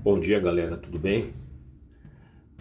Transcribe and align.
Bom 0.00 0.20
dia, 0.20 0.38
galera, 0.38 0.76
tudo 0.76 0.96
bem? 0.96 1.34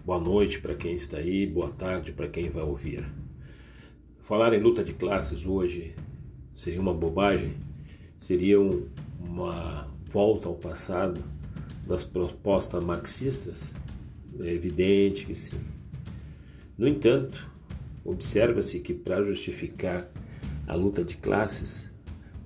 Boa 0.03 0.19
noite 0.19 0.59
para 0.59 0.73
quem 0.73 0.95
está 0.95 1.17
aí, 1.17 1.45
boa 1.45 1.69
tarde 1.69 2.11
para 2.11 2.27
quem 2.27 2.49
vai 2.49 2.63
ouvir. 2.63 3.07
Falar 4.23 4.53
em 4.53 4.59
luta 4.59 4.83
de 4.83 4.91
classes 4.91 5.45
hoje 5.45 5.93
seria 6.51 6.81
uma 6.81 6.95
bobagem, 6.95 7.53
seria 8.17 8.59
uma 8.59 9.87
volta 10.09 10.49
ao 10.49 10.55
passado 10.55 11.23
das 11.85 12.03
propostas 12.03 12.83
marxistas? 12.83 13.71
É 14.39 14.51
evidente 14.51 15.27
que 15.27 15.35
sim. 15.35 15.59
No 16.75 16.87
entanto, 16.87 17.51
observa-se 18.03 18.79
que 18.79 18.95
para 18.95 19.21
justificar 19.21 20.09
a 20.65 20.73
luta 20.73 21.03
de 21.03 21.15
classes, 21.15 21.91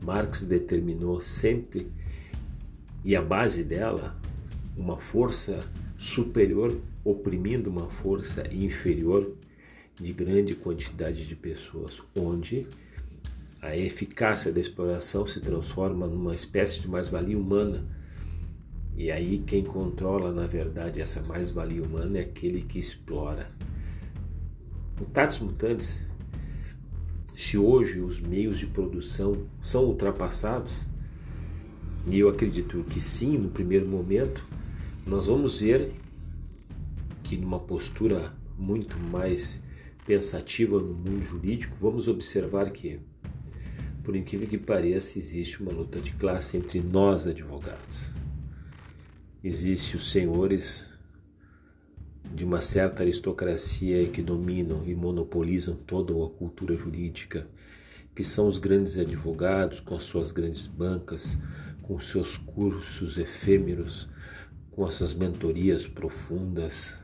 Marx 0.02 0.44
determinou 0.44 1.22
sempre 1.22 1.90
e 3.06 3.16
a 3.16 3.22
base 3.22 3.64
dela 3.64 4.21
uma 4.76 4.98
força 4.98 5.60
superior 5.98 6.80
oprimindo 7.04 7.70
uma 7.70 7.90
força 7.90 8.44
inferior 8.54 9.32
de 9.96 10.14
grande 10.14 10.56
quantidade 10.56 11.28
de 11.28 11.36
pessoas, 11.36 12.02
onde 12.16 12.68
a 13.62 13.78
eficácia 13.78 14.52
da 14.52 14.60
exploração 14.60 15.26
se 15.26 15.40
transforma 15.40 16.08
numa 16.08 16.34
espécie 16.34 16.82
de 16.82 16.88
mais-valia 16.88 17.38
humana. 17.38 17.86
E 18.96 19.12
aí 19.12 19.44
quem 19.46 19.64
controla, 19.64 20.32
na 20.32 20.48
verdade, 20.48 21.00
essa 21.00 21.22
mais-valia 21.22 21.84
humana 21.84 22.18
é 22.18 22.22
aquele 22.22 22.62
que 22.62 22.80
explora. 22.80 23.52
Mutatis 25.00 25.40
mutandis, 25.40 26.00
se 27.36 27.58
hoje 27.58 28.02
os 28.02 28.20
meios 28.20 28.58
de 28.60 28.68
produção 28.68 29.46
são 29.62 29.86
ultrapassados, 29.86 30.86
e 32.08 32.18
eu 32.18 32.30
acredito 32.30 32.84
que 32.90 33.00
sim, 33.00 33.38
no 33.38 33.50
primeiro 33.50 33.88
momento, 33.88 34.44
nós 35.06 35.28
vamos 35.28 35.60
ver 35.60 35.92
que 37.24 37.38
numa 37.38 37.60
postura 37.60 38.34
muito 38.58 38.98
mais 38.98 39.62
pensativa 40.06 40.80
no 40.80 40.94
mundo 40.94 41.22
jurídico, 41.24 41.76
vamos 41.80 42.08
observar 42.08 42.72
que, 42.72 43.00
por 44.04 44.16
incrível 44.16 44.48
que 44.48 44.58
pareça, 44.58 45.18
existe 45.18 45.62
uma 45.62 45.72
luta 45.72 46.00
de 46.00 46.12
classe 46.14 46.58
entre 46.58 46.82
nós 46.82 47.28
advogados. 47.28 48.12
Existem 49.44 49.98
os 49.98 50.12
senhores 50.12 50.92
de 52.34 52.46
uma 52.46 52.62
certa 52.62 53.04
aristocracia 53.04 54.08
que 54.08 54.22
dominam 54.22 54.84
e 54.86 54.96
monopolizam 54.96 55.76
toda 55.76 56.14
a 56.14 56.30
cultura 56.30 56.76
jurídica, 56.76 57.48
que 58.16 58.24
são 58.24 58.48
os 58.48 58.58
grandes 58.58 58.98
advogados 58.98 59.80
com 59.80 59.96
as 59.96 60.04
suas 60.04 60.32
grandes 60.32 60.68
bancas, 60.68 61.38
com 61.82 62.00
seus 62.00 62.38
cursos 62.38 63.18
efêmeros, 63.18 64.10
com 64.72 64.86
as 64.86 64.96
suas 64.96 65.14
mentorias 65.14 65.86
profundas, 65.86 66.96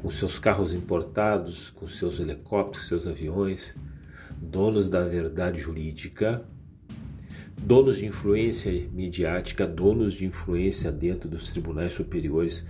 com 0.00 0.08
seus 0.08 0.38
carros 0.38 0.72
importados, 0.72 1.70
com 1.70 1.86
seus 1.86 2.20
helicópteros, 2.20 2.86
seus 2.86 3.06
aviões, 3.06 3.74
donos 4.40 4.88
da 4.88 5.04
verdade 5.04 5.60
jurídica, 5.60 6.44
donos 7.60 7.98
de 7.98 8.06
influência 8.06 8.70
midiática, 8.92 9.66
donos 9.66 10.14
de 10.14 10.26
influência 10.26 10.92
dentro 10.92 11.28
dos 11.28 11.50
tribunais 11.50 11.92
superiores, 11.92 12.64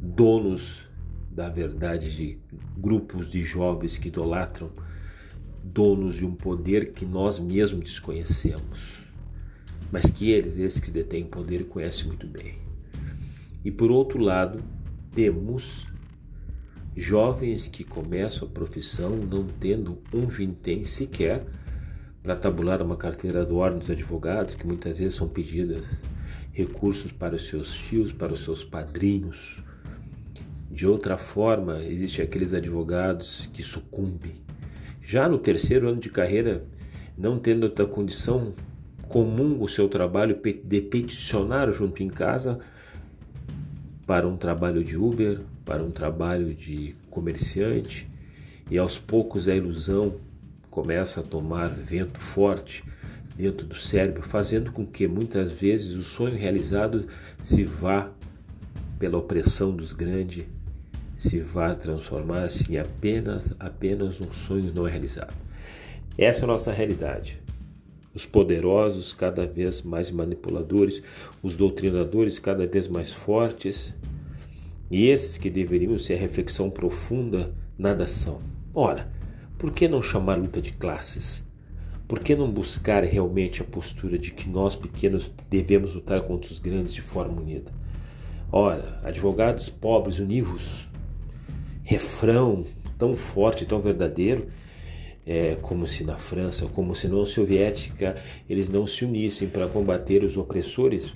donos 0.00 0.88
da 1.30 1.48
verdade 1.48 2.14
de 2.14 2.38
grupos 2.76 3.30
de 3.30 3.42
jovens 3.42 3.98
que 3.98 4.08
idolatram, 4.08 4.70
donos 5.62 6.16
de 6.16 6.24
um 6.24 6.34
poder 6.34 6.92
que 6.92 7.04
nós 7.04 7.38
mesmos 7.38 7.84
desconhecemos, 7.84 9.04
mas 9.92 10.06
que 10.06 10.30
eles, 10.30 10.56
esses 10.56 10.80
que 10.80 10.90
detêm 10.90 11.24
poder, 11.24 11.64
conhecem 11.64 12.06
muito 12.06 12.26
bem. 12.26 12.67
E 13.68 13.70
por 13.70 13.90
outro 13.90 14.18
lado, 14.18 14.64
temos 15.14 15.86
jovens 16.96 17.68
que 17.68 17.84
começam 17.84 18.48
a 18.48 18.50
profissão 18.50 19.14
não 19.14 19.44
tendo 19.44 19.98
um 20.10 20.26
vintém 20.26 20.86
sequer 20.86 21.44
para 22.22 22.34
tabular 22.34 22.80
uma 22.80 22.96
carteira 22.96 23.44
do 23.44 23.56
ordem 23.56 23.78
dos 23.78 23.90
advogados, 23.90 24.54
que 24.54 24.66
muitas 24.66 24.98
vezes 24.98 25.16
são 25.16 25.28
pedidas 25.28 25.84
recursos 26.50 27.12
para 27.12 27.36
os 27.36 27.46
seus 27.46 27.76
tios, 27.76 28.10
para 28.10 28.32
os 28.32 28.40
seus 28.40 28.64
padrinhos. 28.64 29.62
De 30.70 30.86
outra 30.86 31.18
forma, 31.18 31.84
existem 31.84 32.24
aqueles 32.24 32.54
advogados 32.54 33.50
que 33.52 33.62
sucumbem. 33.62 34.36
Já 35.02 35.28
no 35.28 35.36
terceiro 35.36 35.90
ano 35.90 36.00
de 36.00 36.08
carreira, 36.08 36.64
não 37.18 37.38
tendo 37.38 37.64
outra 37.64 37.84
condição 37.84 38.54
comum 39.08 39.62
o 39.62 39.68
seu 39.68 39.90
trabalho 39.90 40.40
de 40.64 40.80
peticionar 40.80 41.70
junto 41.70 42.02
em 42.02 42.08
casa, 42.08 42.60
para 44.08 44.26
um 44.26 44.38
trabalho 44.38 44.82
de 44.82 44.96
Uber, 44.96 45.40
para 45.66 45.84
um 45.84 45.90
trabalho 45.90 46.54
de 46.54 46.96
comerciante, 47.10 48.08
e 48.70 48.78
aos 48.78 48.98
poucos 48.98 49.46
a 49.48 49.54
ilusão 49.54 50.14
começa 50.70 51.20
a 51.20 51.22
tomar 51.22 51.68
vento 51.68 52.18
forte 52.18 52.82
dentro 53.36 53.66
do 53.66 53.76
cérebro, 53.76 54.22
fazendo 54.22 54.72
com 54.72 54.86
que 54.86 55.06
muitas 55.06 55.52
vezes 55.52 55.94
o 55.94 56.02
sonho 56.02 56.38
realizado 56.38 57.06
se 57.42 57.64
vá 57.64 58.10
pela 58.98 59.18
opressão 59.18 59.76
dos 59.76 59.92
grandes, 59.92 60.46
se 61.14 61.38
vá 61.40 61.74
transformar-se 61.74 62.72
em 62.72 62.78
apenas 62.78 63.54
apenas 63.60 64.22
um 64.22 64.32
sonho 64.32 64.72
não 64.74 64.84
realizado. 64.84 65.34
Essa 66.16 66.40
é 66.40 66.44
a 66.44 66.48
nossa 66.48 66.72
realidade 66.72 67.38
os 68.18 68.26
poderosos 68.26 69.12
cada 69.12 69.46
vez 69.46 69.80
mais 69.80 70.10
manipuladores, 70.10 71.00
os 71.40 71.54
doutrinadores 71.54 72.40
cada 72.40 72.66
vez 72.66 72.88
mais 72.88 73.12
fortes, 73.12 73.94
e 74.90 75.06
esses 75.06 75.38
que 75.38 75.48
deveriam 75.48 75.96
ser 76.00 76.16
reflexão 76.16 76.68
profunda, 76.68 77.54
nada 77.78 78.08
são. 78.08 78.40
Ora, 78.74 79.08
por 79.56 79.70
que 79.70 79.86
não 79.86 80.02
chamar 80.02 80.36
luta 80.36 80.60
de 80.60 80.72
classes? 80.72 81.46
Por 82.08 82.18
que 82.18 82.34
não 82.34 82.50
buscar 82.50 83.04
realmente 83.04 83.62
a 83.62 83.64
postura 83.64 84.18
de 84.18 84.32
que 84.32 84.48
nós 84.48 84.74
pequenos 84.74 85.30
devemos 85.48 85.94
lutar 85.94 86.22
contra 86.22 86.50
os 86.50 86.58
grandes 86.58 86.92
de 86.92 87.02
forma 87.02 87.40
unida? 87.40 87.70
Ora, 88.50 89.00
advogados 89.04 89.68
pobres 89.68 90.18
univos, 90.18 90.88
refrão 91.84 92.64
tão 92.98 93.14
forte, 93.14 93.64
tão 93.64 93.80
verdadeiro, 93.80 94.48
é, 95.28 95.58
como 95.60 95.86
se 95.86 96.04
na 96.04 96.16
França, 96.16 96.64
como 96.68 96.94
se 96.94 97.06
na 97.06 97.12
União 97.12 97.26
Soviética, 97.26 98.16
eles 98.48 98.70
não 98.70 98.86
se 98.86 99.04
unissem 99.04 99.46
para 99.46 99.68
combater 99.68 100.24
os 100.24 100.38
opressores, 100.38 101.12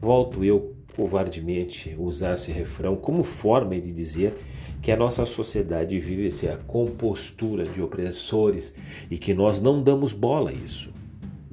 volto 0.00 0.42
eu 0.42 0.74
covardemente 0.96 1.94
usar 1.98 2.34
esse 2.34 2.50
refrão 2.50 2.96
como 2.96 3.22
forma 3.22 3.78
de 3.78 3.92
dizer 3.92 4.32
que 4.80 4.90
a 4.90 4.96
nossa 4.96 5.26
sociedade 5.26 6.00
vive 6.00 6.28
essa 6.28 6.58
compostura 6.66 7.66
de 7.66 7.82
opressores 7.82 8.74
e 9.10 9.18
que 9.18 9.34
nós 9.34 9.60
não 9.60 9.82
damos 9.82 10.14
bola 10.14 10.48
a 10.48 10.54
isso. 10.54 10.90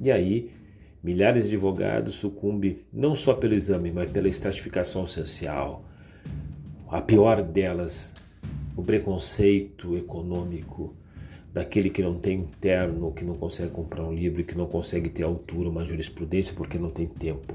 E 0.00 0.10
aí, 0.10 0.50
milhares 1.02 1.50
de 1.50 1.54
advogados 1.54 2.14
sucumbem 2.14 2.78
não 2.90 3.14
só 3.14 3.34
pelo 3.34 3.54
exame, 3.54 3.92
mas 3.92 4.10
pela 4.10 4.28
estratificação 4.28 5.06
social. 5.06 5.84
A 6.88 7.02
pior 7.02 7.42
delas, 7.42 8.14
o 8.74 8.82
preconceito 8.82 9.94
econômico, 9.94 10.96
daquele 11.52 11.90
que 11.90 12.02
não 12.02 12.14
tem 12.14 12.48
terno, 12.60 13.12
que 13.12 13.24
não 13.24 13.34
consegue 13.34 13.70
comprar 13.70 14.04
um 14.04 14.12
livro, 14.12 14.44
que 14.44 14.56
não 14.56 14.66
consegue 14.66 15.08
ter 15.08 15.22
altura, 15.22 15.68
uma 15.68 15.84
jurisprudência 15.84 16.54
porque 16.54 16.78
não 16.78 16.90
tem 16.90 17.06
tempo. 17.06 17.54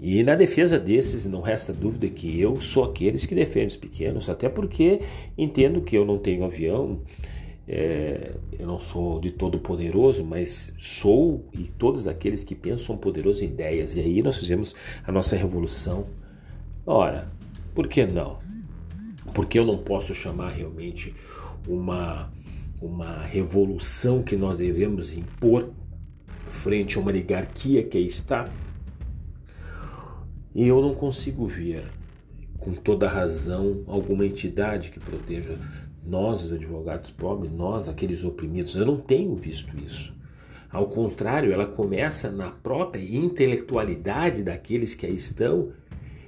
E 0.00 0.22
na 0.22 0.36
defesa 0.36 0.78
desses, 0.78 1.26
não 1.26 1.40
resta 1.40 1.72
dúvida 1.72 2.08
que 2.08 2.40
eu 2.40 2.60
sou 2.60 2.84
aqueles 2.84 3.26
que 3.26 3.34
defendem 3.34 3.66
os 3.66 3.76
pequenos, 3.76 4.28
até 4.28 4.48
porque 4.48 5.00
entendo 5.36 5.80
que 5.80 5.96
eu 5.96 6.04
não 6.04 6.18
tenho 6.18 6.44
avião, 6.44 7.00
é, 7.66 8.32
eu 8.58 8.66
não 8.66 8.78
sou 8.78 9.20
de 9.20 9.32
todo 9.32 9.58
poderoso, 9.58 10.24
mas 10.24 10.72
sou 10.78 11.44
e 11.52 11.64
todos 11.64 12.06
aqueles 12.06 12.44
que 12.44 12.54
pensam 12.54 12.96
poderosos 12.96 13.42
em 13.42 13.46
ideias. 13.46 13.96
E 13.96 14.00
aí 14.00 14.22
nós 14.22 14.38
fizemos 14.38 14.74
a 15.04 15.10
nossa 15.10 15.34
revolução. 15.36 16.06
Ora, 16.86 17.28
por 17.74 17.88
que 17.88 18.06
não? 18.06 18.38
Porque 19.34 19.58
eu 19.58 19.66
não 19.66 19.76
posso 19.76 20.14
chamar 20.14 20.50
realmente 20.50 21.14
uma 21.66 22.32
uma 22.80 23.22
revolução 23.22 24.22
que 24.22 24.36
nós 24.36 24.58
devemos 24.58 25.16
impor 25.16 25.70
frente 26.48 26.96
a 26.96 27.00
uma 27.00 27.10
oligarquia 27.10 27.82
que 27.82 27.98
está. 27.98 28.48
E 30.54 30.66
eu 30.66 30.80
não 30.80 30.94
consigo 30.94 31.46
ver, 31.46 31.84
com 32.58 32.72
toda 32.72 33.08
razão, 33.08 33.82
alguma 33.86 34.26
entidade 34.26 34.90
que 34.90 34.98
proteja 34.98 35.56
nós, 36.04 36.44
os 36.44 36.52
advogados 36.52 37.10
pobres, 37.10 37.52
nós, 37.52 37.88
aqueles 37.88 38.24
oprimidos. 38.24 38.74
Eu 38.74 38.86
não 38.86 38.96
tenho 38.96 39.34
visto 39.36 39.76
isso. 39.78 40.12
Ao 40.70 40.86
contrário, 40.86 41.52
ela 41.52 41.66
começa 41.66 42.30
na 42.30 42.50
própria 42.50 43.02
intelectualidade 43.02 44.42
daqueles 44.42 44.94
que 44.94 45.06
aí 45.06 45.14
estão, 45.14 45.72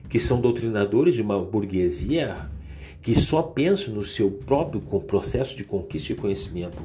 que 0.08 0.19
são 0.19 0.41
doutrinadores 0.41 1.14
de 1.14 1.23
uma 1.23 1.43
burguesia 1.43 2.49
que 3.02 3.19
só 3.19 3.43
pensam 3.43 3.94
no 3.94 4.05
seu 4.05 4.31
próprio 4.31 4.81
processo 5.00 5.56
de 5.56 5.64
conquista 5.64 6.14
de 6.14 6.20
conhecimento, 6.20 6.82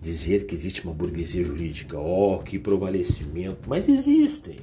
dizer 0.00 0.46
que 0.46 0.54
existe 0.54 0.84
uma 0.84 0.94
burguesia 0.94 1.44
jurídica, 1.44 1.98
oh, 1.98 2.38
que 2.38 2.58
prevalecimento, 2.58 3.68
mas 3.68 3.88
existem. 3.88 4.56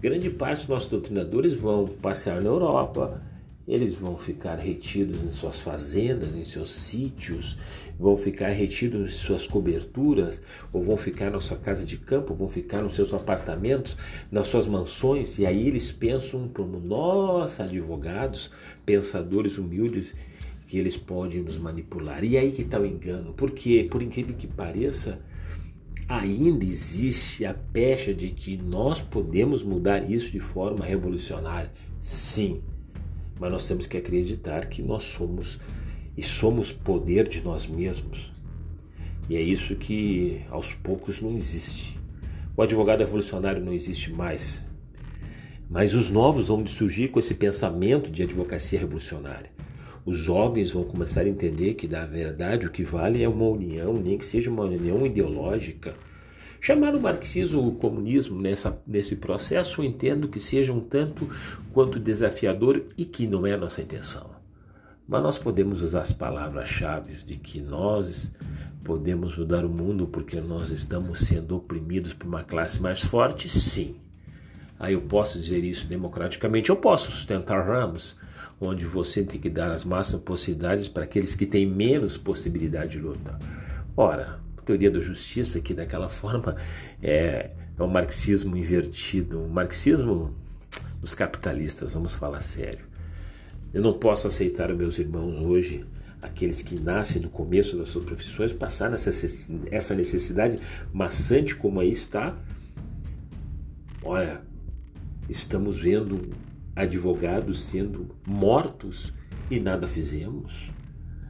Grande 0.00 0.30
parte 0.30 0.60
dos 0.60 0.68
nossos 0.68 0.88
doutrinadores 0.88 1.54
vão 1.54 1.84
passear 1.84 2.42
na 2.42 2.48
Europa, 2.48 3.22
eles 3.68 3.94
vão 3.94 4.16
ficar 4.16 4.56
retidos 4.56 5.22
em 5.22 5.30
suas 5.30 5.60
fazendas, 5.60 6.34
em 6.34 6.42
seus 6.42 6.72
sítios, 6.72 7.56
vão 7.98 8.16
ficar 8.16 8.48
retidos 8.48 9.00
em 9.08 9.16
suas 9.16 9.46
coberturas, 9.46 10.42
ou 10.72 10.82
vão 10.82 10.96
ficar 10.96 11.30
na 11.30 11.40
sua 11.40 11.56
casa 11.56 11.86
de 11.86 11.96
campo, 11.96 12.34
vão 12.34 12.48
ficar 12.48 12.82
nos 12.82 12.94
seus 12.94 13.14
apartamentos, 13.14 13.96
nas 14.32 14.48
suas 14.48 14.66
mansões, 14.66 15.38
e 15.38 15.46
aí 15.46 15.68
eles 15.68 15.92
pensam 15.92 16.48
como 16.48 16.80
nós, 16.80 17.60
advogados, 17.60 18.50
pensadores 18.84 19.58
humildes, 19.58 20.14
que 20.70 20.78
eles 20.78 20.96
podem 20.96 21.42
nos 21.42 21.58
manipular. 21.58 22.22
E 22.22 22.38
aí 22.38 22.52
que 22.52 22.62
está 22.62 22.78
o 22.78 22.86
engano, 22.86 23.34
porque, 23.36 23.88
por 23.90 24.00
incrível 24.00 24.36
que 24.36 24.46
pareça, 24.46 25.20
ainda 26.08 26.64
existe 26.64 27.44
a 27.44 27.52
pecha 27.52 28.14
de 28.14 28.28
que 28.28 28.56
nós 28.56 29.00
podemos 29.00 29.64
mudar 29.64 30.08
isso 30.08 30.30
de 30.30 30.38
forma 30.38 30.84
revolucionária. 30.84 31.72
Sim, 32.00 32.60
mas 33.40 33.50
nós 33.50 33.66
temos 33.66 33.88
que 33.88 33.96
acreditar 33.96 34.66
que 34.66 34.80
nós 34.80 35.02
somos 35.02 35.58
e 36.16 36.22
somos 36.22 36.70
poder 36.70 37.26
de 37.26 37.42
nós 37.42 37.66
mesmos. 37.66 38.32
E 39.28 39.34
é 39.34 39.42
isso 39.42 39.74
que 39.74 40.40
aos 40.50 40.72
poucos 40.72 41.20
não 41.20 41.34
existe. 41.34 41.98
O 42.56 42.62
advogado 42.62 43.00
revolucionário 43.00 43.60
não 43.60 43.72
existe 43.72 44.12
mais. 44.12 44.64
Mas 45.68 45.94
os 45.94 46.10
novos 46.10 46.46
vão 46.46 46.64
surgir 46.64 47.08
com 47.08 47.18
esse 47.18 47.34
pensamento 47.34 48.08
de 48.08 48.22
advocacia 48.22 48.78
revolucionária. 48.78 49.50
Os 50.04 50.18
jovens 50.18 50.70
vão 50.70 50.84
começar 50.84 51.22
a 51.22 51.28
entender 51.28 51.74
que, 51.74 51.86
na 51.86 52.06
verdade, 52.06 52.66
o 52.66 52.70
que 52.70 52.82
vale 52.82 53.22
é 53.22 53.28
uma 53.28 53.46
união, 53.46 53.94
nem 53.94 54.16
que 54.16 54.24
seja 54.24 54.50
uma 54.50 54.64
união 54.64 55.04
ideológica 55.04 55.94
Chamar 56.62 56.94
o 56.94 57.00
marxismo 57.00 57.66
o 57.66 57.74
comunismo 57.74 58.38
nessa, 58.38 58.82
nesse 58.86 59.16
processo, 59.16 59.80
eu 59.80 59.86
entendo 59.86 60.28
que 60.28 60.38
seja 60.38 60.74
um 60.74 60.80
tanto 60.80 61.26
quanto 61.72 61.98
desafiador 61.98 62.84
e 62.98 63.06
que 63.06 63.26
não 63.26 63.46
é 63.46 63.54
a 63.54 63.56
nossa 63.56 63.80
intenção. 63.80 64.28
Mas 65.08 65.22
nós 65.22 65.38
podemos 65.38 65.80
usar 65.80 66.02
as 66.02 66.12
palavras-chave 66.12 67.14
de 67.24 67.36
que 67.36 67.62
nós 67.62 68.36
podemos 68.84 69.38
mudar 69.38 69.64
o 69.64 69.70
mundo 69.70 70.06
porque 70.06 70.38
nós 70.38 70.70
estamos 70.70 71.20
sendo 71.20 71.56
oprimidos 71.56 72.12
por 72.12 72.28
uma 72.28 72.44
classe 72.44 72.80
mais 72.80 73.00
forte? 73.00 73.48
Sim. 73.48 73.96
Aí 74.78 74.92
eu 74.92 75.00
posso 75.00 75.40
dizer 75.40 75.64
isso 75.64 75.88
democraticamente. 75.88 76.68
Eu 76.68 76.76
posso 76.76 77.10
sustentar 77.10 77.66
Ramos, 77.66 78.18
onde 78.60 78.84
você 78.84 79.22
tem 79.22 79.40
que 79.40 79.48
dar 79.48 79.70
as 79.70 79.84
máximas 79.84 80.22
possibilidades 80.22 80.88
para 80.88 81.04
aqueles 81.04 81.34
que 81.34 81.46
têm 81.46 81.66
menos 81.66 82.16
possibilidade 82.16 82.92
de 82.92 82.98
luta. 83.00 83.38
Ora, 83.96 84.40
teoria 84.70 84.90
da 84.90 85.00
justiça, 85.00 85.60
que 85.60 85.74
daquela 85.74 86.08
forma 86.10 86.56
é, 87.02 87.50
é 87.78 87.86
marxismo 87.86 88.56
invertido, 88.56 89.42
o 89.44 89.48
marxismo 89.48 90.34
dos 91.00 91.14
capitalistas, 91.14 91.92
vamos 91.92 92.14
falar 92.14 92.40
sério. 92.40 92.84
Eu 93.72 93.82
não 93.82 93.94
posso 93.94 94.26
aceitar 94.26 94.72
meus 94.74 94.98
irmãos 94.98 95.40
hoje, 95.40 95.84
aqueles 96.20 96.60
que 96.60 96.78
nascem 96.78 97.22
no 97.22 97.30
começo 97.30 97.76
das 97.76 97.88
suas 97.88 98.04
profissões, 98.04 98.52
passar 98.52 98.90
nessa 98.90 99.10
essa 99.70 99.94
necessidade 99.94 100.58
maçante 100.92 101.56
como 101.56 101.80
aí 101.80 101.90
está. 101.90 102.36
Olha, 104.02 104.42
estamos 105.28 105.78
vendo 105.78 106.30
advogados 106.74 107.62
sendo 107.64 108.14
mortos 108.26 109.12
e 109.50 109.58
nada 109.58 109.86
fizemos. 109.86 110.70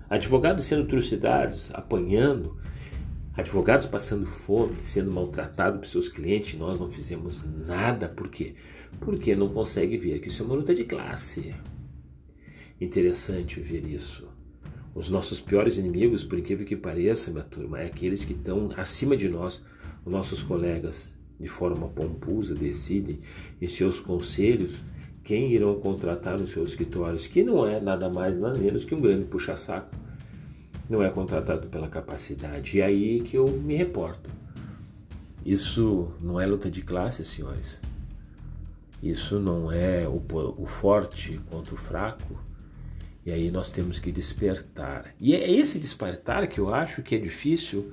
Advogados 0.09 0.65
sendo 0.65 0.87
trucidados, 0.87 1.71
apanhando, 1.73 2.61
Advogados 3.41 3.87
passando 3.87 4.27
fome, 4.27 4.77
sendo 4.83 5.11
maltratados 5.11 5.81
por 5.81 5.87
seus 5.87 6.09
clientes, 6.09 6.59
nós 6.59 6.79
não 6.79 6.91
fizemos 6.91 7.43
nada. 7.67 8.09
Por 8.09 8.29
quê? 8.29 8.55
Porque 8.99 9.37
não 9.37 9.49
consegue 9.49 9.97
ver 9.97 10.21
que 10.21 10.29
isso 10.29 10.43
é 10.43 10.47
uma 10.47 10.57
luta 10.57 10.75
de 10.75 10.85
classe. 10.85 11.55
Interessante 12.81 13.61
ver 13.61 13.87
isso. 13.87 14.29
Os 14.95 15.09
nossos 15.09 15.41
piores 15.41 15.79
inimigos, 15.79 16.25
por 16.25 16.39
incrível 16.39 16.67
que 16.67 16.77
pareça, 16.77 17.31
minha 17.31 17.45
turma, 17.45 17.81
é 17.81 17.87
aqueles 17.87 18.25
que 18.25 18.33
estão 18.33 18.73
acima 18.77 19.17
de 19.17 19.29
nós, 19.29 19.65
os 20.05 20.13
nossos 20.13 20.43
colegas, 20.43 21.15
de 21.39 21.47
forma 21.47 21.89
pomposa, 21.89 22.53
decidem 22.53 23.21
em 23.59 23.67
seus 23.67 24.01
conselhos 24.01 24.83
quem 25.23 25.53
irão 25.53 25.79
contratar 25.79 26.39
nos 26.39 26.51
seus 26.51 26.71
escritórios, 26.71 27.27
que 27.27 27.43
não 27.43 27.67
é 27.67 27.81
nada 27.81 28.09
mais 28.09 28.39
nada 28.39 28.59
menos 28.59 28.85
que 28.85 28.95
um 28.95 29.01
grande 29.01 29.25
puxa-saco 29.25 29.95
não 30.89 31.03
é 31.03 31.09
contratado 31.09 31.69
pela 31.69 31.89
capacidade. 31.89 32.79
E 32.79 32.83
aí 32.83 33.21
que 33.21 33.37
eu 33.37 33.49
me 33.49 33.77
reporto. 33.77 34.29
Isso 35.47 36.13
não 36.21 36.41
é 36.41 36.45
luta 36.45 36.71
de 36.71 36.83
classe, 36.83 37.25
senhores. 37.25 37.79
Isso 39.03 39.39
não 39.39 39.73
é 39.73 40.07
o, 40.07 40.23
o 40.59 40.67
forte 40.67 41.41
contra 41.49 41.75
o 41.75 41.77
fraco. 41.77 42.39
E 43.25 43.33
aí 43.33 43.51
nós 43.51 43.71
temos 43.71 43.99
que 43.99 44.11
despertar. 44.11 45.15
E 45.21 45.35
é 45.35 45.51
esse 45.51 45.79
despertar 45.79 46.47
que 46.49 46.59
eu 46.59 46.75
acho 46.75 47.03
que 47.03 47.15
é 47.15 47.19
difícil, 47.19 47.93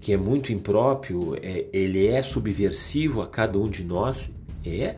que 0.00 0.12
é 0.12 0.16
muito 0.16 0.52
impróprio, 0.52 1.34
é, 1.42 1.66
ele 1.72 2.06
é 2.06 2.22
subversivo 2.22 3.22
a 3.22 3.26
cada 3.26 3.58
um 3.58 3.68
de 3.68 3.82
nós. 3.82 4.30
É, 4.64 4.96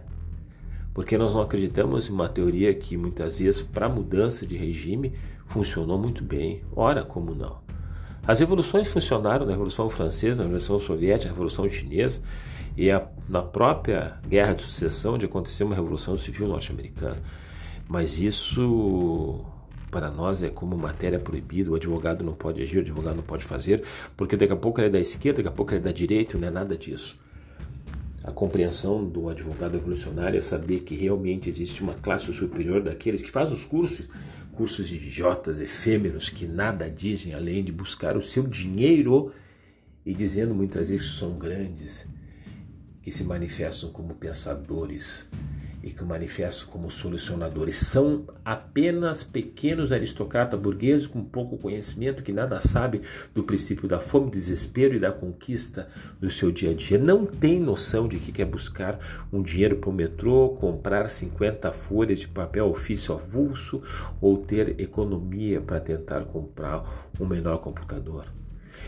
porque 1.00 1.17
nós 1.17 1.32
não 1.32 1.41
acreditamos 1.41 2.11
em 2.11 2.12
uma 2.12 2.29
teoria 2.29 2.75
que 2.75 2.94
muitas 2.94 3.38
vezes, 3.38 3.62
para 3.62 3.88
mudança 3.88 4.47
de 4.47 4.55
regime, 4.55 5.14
funcionou 5.47 5.97
muito 5.99 6.23
bem. 6.23 6.61
Ora, 6.76 7.02
como 7.02 7.35
não? 7.35 7.56
As 8.23 8.41
revoluções 8.41 8.87
funcionaram 8.87 9.47
na 9.47 9.52
Revolução 9.52 9.88
Francesa, 9.88 10.37
na 10.37 10.43
Revolução 10.43 10.79
Soviética, 10.79 11.29
na 11.29 11.32
Revolução 11.32 11.67
Chinesa 11.70 12.20
e 12.76 12.91
a, 12.91 13.06
na 13.26 13.41
própria 13.41 14.19
Guerra 14.29 14.52
de 14.52 14.62
Sucessão, 14.62 15.14
onde 15.14 15.25
aconteceu 15.25 15.67
uma 15.67 15.75
Revolução 15.75 16.19
Civil 16.19 16.47
norte-americana. 16.47 17.17
Mas 17.88 18.19
isso 18.19 19.43
para 19.91 20.11
nós 20.11 20.43
é 20.43 20.50
como 20.50 20.76
matéria 20.76 21.19
proibida, 21.19 21.70
o 21.70 21.76
advogado 21.76 22.23
não 22.23 22.35
pode 22.35 22.61
agir, 22.61 22.76
o 22.76 22.81
advogado 22.82 23.17
não 23.17 23.23
pode 23.23 23.43
fazer, 23.43 23.85
porque 24.19 24.37
daqui 24.37 24.52
a 24.52 24.56
pouco 24.56 24.79
ele 24.82 24.88
é 24.88 24.91
da 24.91 25.00
esquerda, 25.00 25.38
daqui 25.38 25.49
a 25.49 25.56
pouco 25.56 25.73
ele 25.73 25.81
é 25.81 25.85
da 25.85 25.93
direita, 25.93 26.37
não 26.37 26.47
é 26.47 26.50
nada 26.50 26.76
disso. 26.76 27.19
A 28.23 28.31
compreensão 28.31 29.05
do 29.05 29.29
advogado 29.29 29.77
evolucionário 29.77 30.39
é 30.39 30.43
saber 30.43 30.81
que 30.81 30.95
realmente 30.95 31.49
existe 31.49 31.83
uma 31.83 31.95
classe 31.95 32.33
superior 32.33 32.83
daqueles 32.83 33.23
que 33.23 33.31
fazem 33.31 33.55
os 33.55 33.65
cursos 33.65 34.07
cursos 34.61 34.89
de 34.89 34.97
idiotas 34.97 35.59
efêmeros 35.59 36.29
que 36.29 36.47
nada 36.47 36.91
dizem 36.91 37.33
além 37.33 37.65
de 37.65 37.73
buscar 37.73 38.15
o 38.15 38.21
seu 38.21 38.47
dinheiro 38.47 39.33
e 40.05 40.13
dizendo 40.13 40.55
muitas 40.55 40.91
vezes 40.91 41.13
que 41.13 41.19
são 41.19 41.39
grandes, 41.39 42.07
que 43.01 43.11
se 43.11 43.25
manifestam 43.25 43.91
como 43.91 44.15
pensadores 44.15 45.31
e 45.83 45.91
que 45.91 46.05
manifestam 46.05 46.69
como 46.69 46.91
solucionadores. 46.91 47.77
São 47.77 48.25
apenas 48.45 49.23
pequenos 49.23 49.93
aristocratas 49.93 50.59
burgueses 50.61 51.07
com 51.07 51.25
pouco 51.25 51.57
conhecimento 51.59 52.23
que 52.23 52.33
nada 52.33 52.61
sabem 52.61 53.01
do 53.35 53.43
princípio 53.43 53.89
da 53.89 54.01
fome, 54.01 54.31
desespero 54.31 54.95
e 54.95 55.01
da 55.01 55.13
conquista 55.13 55.89
no 56.21 56.31
seu 56.31 56.51
dia 56.51 56.71
a 56.71 56.75
dia. 56.75 56.99
Não 56.99 57.25
tem 57.25 57.59
noção 57.59 58.07
de 58.07 58.19
que 58.19 58.33
quer 58.33 58.47
buscar 58.47 58.99
um 59.33 59.43
dinheiro 59.43 59.77
para 59.77 59.91
o 59.91 59.93
metrô, 59.93 60.51
comprar 60.61 61.09
50 61.09 61.73
folhas 61.73 62.21
de 62.21 62.29
papel 62.29 62.69
ofício 62.69 63.15
avulso 63.15 63.83
ou 64.21 64.37
ter 64.37 64.81
economia 64.81 65.61
para 65.61 65.81
tentar 65.81 66.25
comprar 66.25 67.11
um 67.19 67.27
menor 67.27 67.59
computador. 67.59 68.27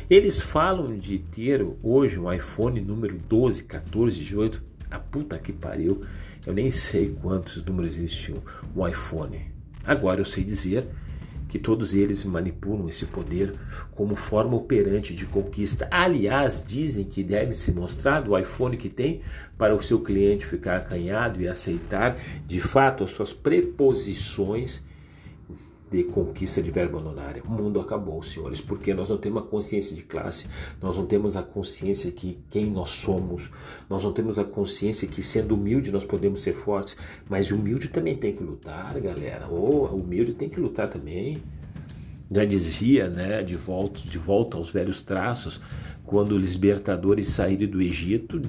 Eles 0.09 0.41
falam 0.41 0.97
de 0.97 1.19
ter 1.19 1.67
hoje 1.83 2.19
um 2.19 2.33
iPhone 2.33 2.81
número 2.81 3.17
12, 3.29 3.65
14, 3.65 4.19
18. 4.19 4.63
A 4.91 4.99
puta 4.99 5.39
que 5.39 5.53
pariu 5.53 6.03
eu 6.47 6.53
nem 6.53 6.71
sei 6.71 7.17
quantos 7.21 7.63
números 7.65 7.97
existiam 7.97 8.43
o 8.75 8.87
iPhone. 8.87 9.41
Agora 9.85 10.21
eu 10.21 10.25
sei 10.25 10.45
dizer 10.45 10.87
que 11.49 11.59
todos 11.59 11.93
eles 11.93 12.25
manipulam 12.25 12.89
esse 12.89 13.05
poder 13.05 13.55
como 13.95 14.17
forma 14.17 14.57
operante 14.57 15.15
de 15.15 15.27
conquista. 15.27 15.87
Aliás, 15.91 16.65
dizem 16.67 17.05
que 17.05 17.23
deve 17.23 17.53
ser 17.53 17.75
mostrado 17.75 18.31
o 18.31 18.39
iPhone 18.39 18.77
que 18.77 18.89
tem 18.89 19.21
para 19.59 19.75
o 19.75 19.83
seu 19.83 20.01
cliente 20.01 20.47
ficar 20.47 20.79
acanhado 20.79 21.43
e 21.43 21.47
aceitar 21.47 22.17
de 22.47 22.59
fato 22.59 23.05
as 23.05 23.11
suas 23.11 23.35
preposições 23.35 24.83
de 25.93 26.05
conquista 26.05 26.63
de 26.63 26.71
verba 26.71 26.97
honorária. 26.97 27.43
O 27.47 27.51
mundo 27.51 27.79
acabou, 27.79 28.23
senhores, 28.23 28.63
porque 28.63 28.95
nós 28.95 29.11
não 29.11 29.19
temos 29.19 29.43
a 29.43 29.47
consciência 29.47 29.95
de 29.95 30.03
classe, 30.03 30.49
nós 30.81 30.97
não 30.97 31.05
temos 31.05 31.37
a 31.37 31.43
consciência 31.43 32.11
que 32.11 32.39
quem 32.51 32.71
nós 32.71 32.91
somos, 32.91 33.51
nós 33.91 34.03
não 34.03 34.13
temos 34.13 34.39
a 34.39 34.45
consciência 34.45 35.07
que 35.07 35.23
sendo 35.23 35.55
humilde 35.55 35.93
nós 35.93 36.05
podemos 36.05 36.41
ser 36.41 36.55
fortes, 36.55 36.97
mas 37.29 37.51
humilde 37.51 37.89
também 37.89 38.17
tem 38.17 38.35
que 38.35 38.43
lutar, 38.43 38.99
galera. 39.01 39.47
Ou 39.49 39.91
oh, 39.93 39.97
humilde 39.97 40.33
tem 40.33 40.49
que 40.49 40.59
lutar 40.59 40.89
também. 40.89 41.37
Já 42.31 42.47
dizia, 42.47 43.11
né, 43.11 43.43
de 43.43 43.55
volta, 43.55 44.01
de 44.01 44.19
volta 44.19 44.57
aos 44.57 44.71
velhos 44.71 45.03
traços, 45.03 45.61
quando 46.07 46.33
os 46.33 46.53
libertadores 46.53 47.29
saíram 47.29 47.67
do 47.67 47.83
Egito, 47.83 48.41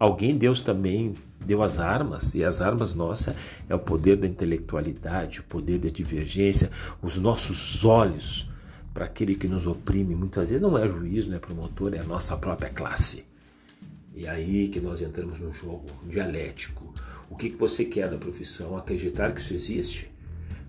alguém 0.00 0.36
Deus 0.36 0.62
também 0.62 1.14
deu 1.48 1.62
as 1.62 1.78
armas, 1.78 2.34
e 2.34 2.44
as 2.44 2.60
armas 2.60 2.92
nossa 2.92 3.34
é 3.70 3.74
o 3.74 3.78
poder 3.78 4.16
da 4.16 4.26
intelectualidade, 4.26 5.40
o 5.40 5.44
poder 5.44 5.78
da 5.78 5.88
divergência, 5.88 6.70
os 7.00 7.18
nossos 7.18 7.86
olhos 7.86 8.50
para 8.92 9.06
aquele 9.06 9.34
que 9.34 9.48
nos 9.48 9.66
oprime. 9.66 10.14
Muitas 10.14 10.50
vezes 10.50 10.60
não 10.60 10.76
é 10.76 10.86
juízo, 10.86 11.30
não 11.30 11.36
é 11.38 11.40
promotor, 11.40 11.94
é 11.94 12.00
a 12.00 12.04
nossa 12.04 12.36
própria 12.36 12.68
classe. 12.68 13.24
E 14.14 14.28
aí 14.28 14.68
que 14.68 14.78
nós 14.78 15.00
entramos 15.00 15.40
num 15.40 15.54
jogo 15.54 15.86
dialético, 16.06 16.92
O 17.30 17.36
que, 17.36 17.50
que 17.50 17.56
você 17.56 17.84
quer 17.84 18.08
da 18.08 18.16
profissão? 18.16 18.76
Acreditar 18.76 19.32
que 19.32 19.40
isso 19.40 19.52
existe? 19.52 20.10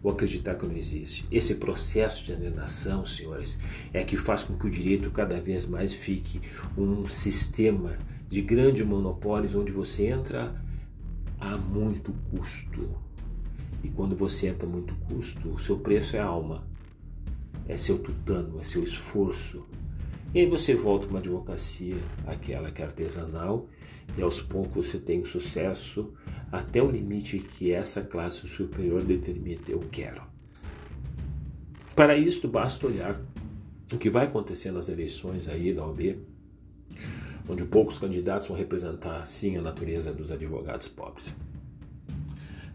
Ou 0.04 0.12
acreditar 0.12 0.56
que 0.56 0.66
não 0.66 0.76
existe? 0.76 1.26
Esse 1.32 1.56
processo 1.56 2.24
de 2.24 2.34
alienação, 2.34 3.06
senhores, 3.06 3.58
é 3.94 4.04
que 4.04 4.18
faz 4.18 4.44
com 4.44 4.58
que 4.58 4.68
o 4.68 4.70
direito 4.70 5.10
cada 5.12 5.40
vez 5.40 5.66
mais 5.66 5.94
fique 5.94 6.42
um 6.78 7.06
sistema 7.08 7.98
de 8.30 8.42
grandes 8.42 8.86
monopólios 8.86 9.56
onde 9.56 9.72
você 9.72 10.08
entra 10.08 10.54
a 11.40 11.58
muito 11.58 12.14
custo. 12.32 12.90
E 13.84 13.90
quando 13.90 14.16
você 14.16 14.48
entra 14.48 14.68
muito 14.68 14.94
custo, 15.08 15.50
o 15.50 15.60
seu 15.60 15.78
preço 15.78 16.16
é 16.16 16.20
alma, 16.20 16.68
é 17.68 17.78
seu 17.78 17.98
tutano, 17.98 18.60
é 18.60 18.64
seu 18.64 18.84
esforço. 18.84 19.66
E 20.34 20.40
aí 20.40 20.46
você 20.46 20.76
volta 20.76 21.08
uma 21.08 21.20
advocacia, 21.20 21.98
aquela 22.28 22.72
que 22.72 22.82
é 22.82 22.86
artesanal, 22.86 23.68
e 24.18 24.22
aos 24.22 24.42
poucos 24.42 24.88
você 24.88 25.00
tem 25.00 25.24
sucesso 25.24 26.14
até 26.52 26.82
o 26.82 26.92
limite 26.92 27.40
que 27.40 27.72
essa 27.72 28.02
classe 28.02 28.48
superior 28.48 29.04
determina. 29.04 29.62
Eu 29.68 29.80
quero. 29.92 30.22
Para 31.96 32.18
isso, 32.18 32.48
basta 32.48 32.86
olhar 32.86 33.20
o 33.92 33.98
que 33.98 34.10
vai 34.10 34.26
acontecer 34.26 34.72
nas 34.72 34.88
eleições 34.88 35.48
aí 35.48 35.74
da 35.74 35.86
OAB, 35.86 36.18
onde 37.50 37.66
poucos 37.66 37.98
candidatos 37.98 38.48
vão 38.48 38.56
representar, 38.56 39.26
sim, 39.26 39.58
a 39.58 39.62
natureza 39.62 40.14
dos 40.14 40.32
advogados 40.32 40.88
pobres. 40.88 41.36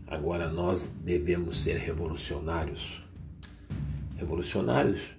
Agora, 0.06 0.48
nós 0.48 0.90
devemos 1.02 1.62
ser 1.62 1.76
revolucionários. 1.76 3.00
Revolucionários 4.16 5.14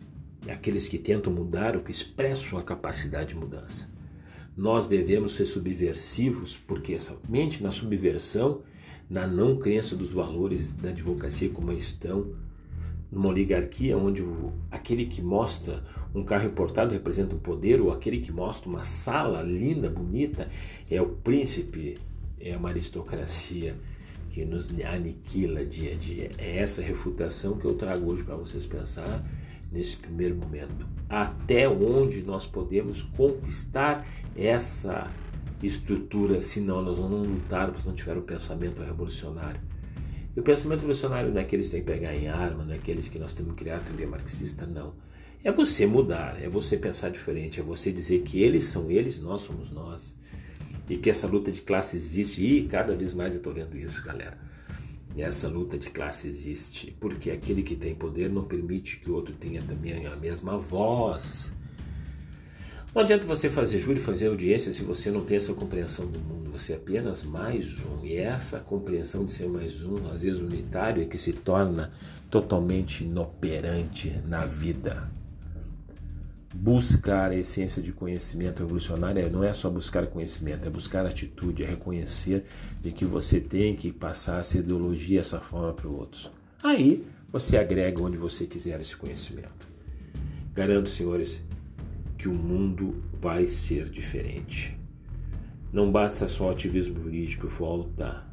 é 0.46 0.52
aqueles 0.52 0.90
que 0.90 0.98
tentam 0.98 1.32
mudar 1.32 1.76
ou 1.76 1.82
que 1.82 1.92
expressam 1.92 2.60
a 2.60 2.64
capacidade 2.64 3.30
de 3.30 3.36
mudança. 3.36 3.90
Nós 4.56 4.88
devemos 4.88 5.36
ser 5.36 5.46
subversivos, 5.46 6.56
porque 6.56 7.00
somente 7.00 7.64
na 7.64 7.72
subversão, 7.72 8.62
na 9.10 9.26
não 9.26 9.58
crença 9.58 9.96
dos 9.96 10.12
valores 10.12 10.74
da 10.74 10.90
advocacia 10.90 11.50
como 11.50 11.72
estão, 11.72 12.36
numa 13.12 13.30
oligarquia 13.30 13.98
onde 13.98 14.24
aquele 14.72 15.06
que 15.06 15.22
mostra 15.22 15.84
um 16.14 16.24
carro 16.24 16.48
importado 16.48 16.94
representa 16.94 17.36
um 17.36 17.40
poder, 17.40 17.82
ou 17.82 17.92
aquele 17.92 18.20
que 18.20 18.32
mostra 18.32 18.70
uma 18.70 18.84
sala 18.84 19.42
linda, 19.42 19.90
bonita, 19.90 20.50
é 20.90 21.02
o 21.02 21.08
príncipe, 21.08 21.98
é 22.40 22.56
uma 22.56 22.70
aristocracia 22.70 23.76
que 24.30 24.44
nos 24.44 24.70
aniquila 24.84 25.66
dia 25.66 25.94
a 25.94 25.96
dia. 25.96 26.32
É 26.38 26.58
essa 26.58 26.82
refutação 26.82 27.58
que 27.58 27.66
eu 27.66 27.76
trago 27.76 28.12
hoje 28.12 28.24
para 28.24 28.36
vocês 28.36 28.66
pensar 28.66 29.24
nesse 29.72 29.98
primeiro 29.98 30.36
momento. 30.36 30.86
Até 31.10 31.68
onde 31.70 32.22
nós 32.22 32.46
podemos 32.46 33.02
conquistar 33.02 34.06
essa 34.36 35.10
estrutura, 35.64 36.42
senão 36.42 36.82
nós 36.82 37.00
vamos 37.00 37.28
lutar 37.28 37.74
se 37.78 37.86
não 37.86 37.94
tiver 37.94 38.18
um 38.18 38.22
pensamento 38.22 38.82
revolucionário. 38.82 39.60
E 40.36 40.40
o 40.40 40.44
pensamento 40.44 40.82
revolucionário 40.82 41.32
não 41.32 41.40
é 41.40 41.44
aqueles 41.44 41.68
que 41.68 41.72
têm 41.72 41.82
que 41.82 41.92
pegar 41.92 42.14
em 42.14 42.28
arma, 42.28 42.66
não 42.66 42.74
é 42.74 42.78
aqueles 42.78 43.08
que 43.08 43.18
nós 43.18 43.34
temos 43.34 43.54
que 43.54 43.64
criar 43.64 43.78
a 43.78 43.80
teoria 43.80 44.08
marxista, 44.08 44.66
não. 44.66 44.94
É 45.44 45.52
você 45.52 45.86
mudar, 45.86 46.42
é 46.42 46.50
você 46.50 46.76
pensar 46.76 47.10
diferente, 47.10 47.60
é 47.60 47.64
você 47.64 47.92
dizer 47.92 48.24
que 48.24 48.42
eles 48.42 48.64
são 48.64 48.90
eles, 48.92 49.20
nós 49.20 49.44
somos 49.44 49.72
nós. 49.72 50.16
E 50.90 50.98
que 50.98 51.10
essa 51.10 51.28
luta 51.28 51.52
de 51.52 51.62
classe 51.62 51.96
existe. 51.96 52.44
E 52.44 52.68
cada 52.68 52.96
vez 52.96 53.14
mais 53.14 53.34
eu 53.34 53.38
estou 53.38 53.54
vendo 53.54 53.78
isso, 53.78 54.04
galera. 54.04 54.38
E 55.16 55.22
essa 55.22 55.48
luta 55.48 55.78
de 55.78 55.90
classe 55.90 56.28
existe 56.28 56.96
porque 57.00 57.32
aquele 57.32 57.64
que 57.64 57.76
tem 57.76 57.96
poder 57.96 58.30
não 58.30 58.44
permite 58.44 59.00
que 59.00 59.10
o 59.10 59.14
outro 59.14 59.34
tenha 59.34 59.62
também 59.62 60.06
a 60.06 60.16
mesma 60.16 60.58
voz. 60.58 61.56
Não 62.96 63.02
adianta 63.02 63.28
você 63.28 63.50
fazer 63.50 63.80
júri, 63.80 64.00
fazer 64.00 64.28
audiência 64.28 64.72
se 64.72 64.82
você 64.82 65.12
não 65.12 65.20
tem 65.20 65.36
essa 65.36 65.54
compreensão 65.54 66.08
do 66.08 66.18
mundo. 66.18 66.50
Você 66.52 66.72
é 66.72 66.78
apenas 66.78 67.24
mais 67.24 67.78
um. 67.82 68.06
E 68.06 68.16
essa 68.16 68.58
compreensão 68.58 69.26
de 69.26 69.34
ser 69.34 69.50
mais 69.50 69.84
um, 69.84 70.10
às 70.14 70.22
vezes 70.22 70.40
unitário, 70.40 71.04
é 71.04 71.06
que 71.06 71.18
se 71.18 71.34
torna 71.34 71.92
totalmente 72.32 73.04
inoperante 73.04 74.18
na 74.26 74.46
vida 74.46 75.12
buscar 76.54 77.32
a 77.32 77.36
essência 77.36 77.82
de 77.82 77.92
conhecimento 77.92 78.62
revolucionário 78.62 79.30
não 79.30 79.44
é 79.44 79.52
só 79.52 79.70
buscar 79.70 80.08
conhecimento, 80.08 80.66
é 80.66 80.70
buscar 80.70 81.06
atitude, 81.06 81.66
é 81.66 81.68
reconhecer 81.68 82.46
de 82.82 82.92
que 82.92 83.04
você 83.04 83.42
tem 83.42 83.76
que 83.76 83.92
passar 83.92 84.40
essa 84.40 84.58
ideologia, 84.58 85.20
essa 85.20 85.42
forma 85.42 85.74
para 85.74 85.90
outros. 85.90 86.32
Aí 86.64 87.06
você 87.30 87.58
agrega 87.58 88.02
onde 88.02 88.18
você 88.18 88.48
quiser 88.48 88.80
esse 88.80 88.96
conhecimento. 88.96 89.68
Garanto, 90.56 90.90
senhores, 90.90 91.42
que 92.18 92.28
o 92.28 92.34
mundo 92.34 93.04
vai 93.22 93.48
ser 93.48 93.90
diferente. 93.90 94.78
Não 95.72 95.92
basta 95.92 96.28
só 96.28 96.48
o 96.48 96.52
ativismo 96.52 97.04
jurídico 97.04 97.48
volta 97.48 98.24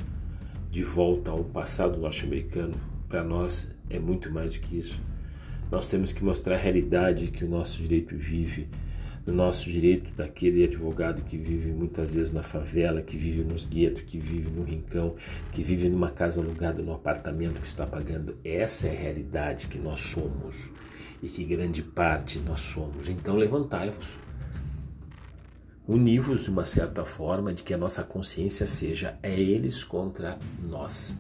de 0.71 0.83
volta 0.83 1.31
ao 1.31 1.45
passado 1.45 1.99
norte-americano. 1.99 2.75
Para 3.09 3.23
nós 3.23 3.69
é 3.91 3.99
muito 3.99 4.31
mais 4.31 4.55
do 4.55 4.61
que 4.61 4.79
isso 4.79 5.01
nós 5.73 5.89
temos 5.89 6.13
que 6.13 6.23
mostrar 6.23 6.57
a 6.57 6.59
realidade 6.59 7.29
que 7.29 7.47
o 7.47 7.49
nosso 7.49 7.81
direito 7.81 8.15
vive, 8.15 8.69
o 9.27 9.33
nosso 9.33 9.71
direito 9.71 10.11
daquele 10.15 10.65
advogado 10.65 11.23
que 11.23 11.39
vive 11.39 11.71
muitas 11.71 12.15
vezes 12.15 12.31
na 12.31 12.43
favela, 12.43 13.01
que 13.01 13.17
vive 13.17 13.43
nos 13.43 13.65
guetos, 13.65 14.03
que 14.03 14.19
vive 14.19 14.51
no 14.51 14.65
rincão, 14.65 15.15
que 15.51 15.63
vive 15.63 15.89
numa 15.89 16.11
casa 16.11 16.43
alugada, 16.43 16.83
num 16.83 16.93
apartamento 16.93 17.59
que 17.59 17.67
está 17.67 17.87
pagando. 17.87 18.37
Essa 18.45 18.89
é 18.89 18.91
a 18.91 19.01
realidade 19.01 19.69
que 19.69 19.79
nós 19.79 20.01
somos 20.01 20.71
e 21.23 21.29
que 21.29 21.45
grande 21.45 21.83
parte 21.83 22.39
nós 22.41 22.61
somos. 22.61 23.09
Então 23.09 23.37
levantai-vos. 23.37 24.19
Univos 25.87 26.45
de 26.45 26.51
uma 26.51 26.65
certa 26.65 27.05
forma 27.05 27.53
de 27.53 27.63
que 27.63 27.73
a 27.73 27.79
nossa 27.79 28.03
consciência 28.03 28.67
seja 28.67 29.19
é 29.23 29.39
eles 29.39 29.85
contra 29.85 30.39
nós. 30.63 31.19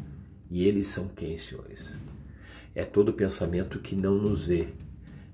E 0.50 0.66
eles 0.66 0.88
são 0.88 1.08
quem, 1.08 1.36
senhores? 1.36 1.96
É 2.74 2.84
todo 2.84 3.12
pensamento 3.12 3.78
que 3.78 3.94
não 3.94 4.16
nos 4.16 4.44
vê, 4.44 4.68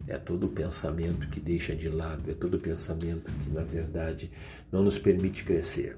é 0.07 0.17
todo 0.17 0.49
pensamento 0.49 1.29
que 1.29 1.39
deixa 1.39 1.75
de 1.75 1.89
lado, 1.89 2.31
é 2.31 2.35
todo 2.35 2.59
pensamento 2.59 3.31
que, 3.31 3.51
na 3.51 3.63
verdade, 3.63 4.31
não 4.73 4.83
nos 4.83 4.99
permite 4.99 5.45
crescer. 5.45 5.97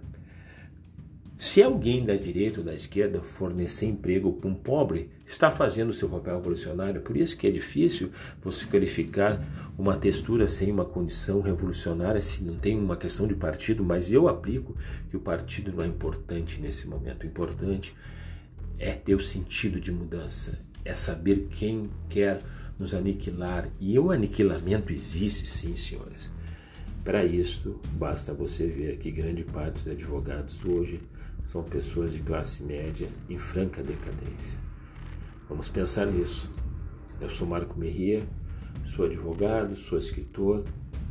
Se 1.40 1.62
alguém 1.62 2.04
da 2.04 2.14
direita 2.16 2.60
ou 2.60 2.66
da 2.66 2.74
esquerda 2.74 3.22
fornecer 3.22 3.86
emprego 3.86 4.30
para 4.30 4.50
um 4.50 4.54
pobre, 4.54 5.08
está 5.26 5.50
fazendo 5.50 5.88
o 5.88 5.94
seu 5.94 6.06
papel 6.06 6.36
revolucionário. 6.36 7.00
Por 7.00 7.16
isso 7.16 7.34
que 7.34 7.46
é 7.46 7.50
difícil 7.50 8.10
você 8.42 8.66
qualificar 8.66 9.42
uma 9.78 9.96
textura 9.96 10.46
sem 10.46 10.70
uma 10.70 10.84
condição 10.84 11.40
revolucionária, 11.40 12.20
se 12.20 12.44
não 12.44 12.58
tem 12.58 12.78
uma 12.78 12.94
questão 12.94 13.26
de 13.26 13.34
partido, 13.34 13.82
mas 13.82 14.12
eu 14.12 14.28
aplico 14.28 14.76
que 15.08 15.16
o 15.16 15.20
partido 15.20 15.72
não 15.72 15.82
é 15.82 15.86
importante 15.86 16.60
nesse 16.60 16.86
momento. 16.86 17.22
O 17.22 17.26
importante 17.26 17.96
é 18.78 18.92
ter 18.92 19.14
o 19.14 19.20
sentido 19.20 19.80
de 19.80 19.90
mudança, 19.90 20.58
é 20.84 20.92
saber 20.92 21.48
quem 21.52 21.88
quer 22.10 22.42
nos 22.78 22.92
aniquilar. 22.92 23.66
E 23.80 23.98
o 23.98 24.10
aniquilamento 24.10 24.92
existe, 24.92 25.46
sim, 25.46 25.74
senhores. 25.74 26.30
Para 27.02 27.24
isso, 27.24 27.80
basta 27.94 28.34
você 28.34 28.66
ver 28.66 28.98
que 28.98 29.10
grande 29.10 29.42
parte 29.42 29.84
dos 29.84 29.88
advogados 29.88 30.62
hoje 30.66 31.00
são 31.42 31.62
pessoas 31.62 32.12
de 32.12 32.20
classe 32.20 32.62
média 32.62 33.08
em 33.28 33.38
franca 33.38 33.82
decadência. 33.82 34.58
Vamos 35.48 35.68
pensar 35.68 36.06
nisso. 36.06 36.50
Eu 37.20 37.28
sou 37.28 37.46
Marco 37.46 37.78
Merria, 37.78 38.26
sou 38.84 39.04
advogado, 39.04 39.74
sou 39.76 39.98
escritor 39.98 40.64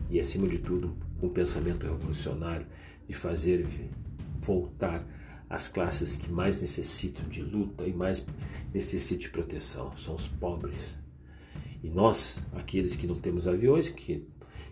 e, 0.09 0.19
acima 0.19 0.47
de 0.47 0.59
tudo, 0.59 0.95
com 1.19 1.27
um 1.27 1.29
pensamento 1.29 1.85
revolucionário 1.85 2.65
de 3.07 3.13
fazer 3.13 3.67
voltar 4.39 5.05
as 5.49 5.67
classes 5.67 6.15
que 6.15 6.31
mais 6.31 6.61
necessitam 6.61 7.27
de 7.27 7.41
luta 7.41 7.85
e 7.85 7.93
mais 7.93 8.25
necessitam 8.73 9.23
de 9.23 9.29
proteção 9.29 9.95
são 9.97 10.15
os 10.15 10.27
pobres. 10.27 10.99
E 11.83 11.89
nós, 11.89 12.45
aqueles 12.53 12.95
que 12.95 13.07
não 13.07 13.15
temos 13.15 13.47
aviões, 13.47 13.89
que, 13.89 14.27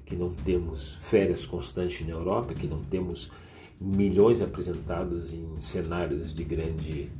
que 0.05 0.15
não 0.15 0.33
temos 0.33 0.95
férias 1.01 1.45
constantes 1.45 2.05
na 2.05 2.13
Europa, 2.13 2.53
que 2.53 2.67
não 2.67 2.81
temos 2.81 3.31
milhões 3.79 4.41
apresentados 4.41 5.33
em 5.33 5.59
cenários 5.59 6.33
de, 6.33 6.43
grande, 6.43 7.11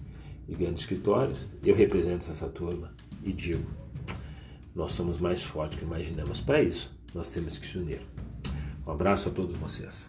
de 0.47 0.55
grandes 0.55 0.81
escritórios, 0.81 1.47
eu 1.63 1.75
represento 1.75 2.29
essa 2.29 2.47
turma 2.47 2.91
e 3.23 3.31
digo: 3.31 3.65
nós 4.75 4.91
somos 4.91 5.17
mais 5.17 5.43
fortes 5.43 5.79
que 5.79 5.85
imaginamos. 5.85 6.41
Para 6.41 6.61
isso, 6.61 6.95
nós 7.13 7.29
temos 7.29 7.57
que 7.57 7.65
se 7.65 7.77
unir. 7.77 8.01
Um 8.85 8.91
abraço 8.91 9.29
a 9.29 9.31
todos 9.31 9.55
vocês. 9.57 10.07